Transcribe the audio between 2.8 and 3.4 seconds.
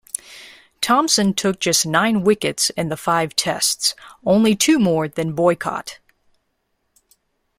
the five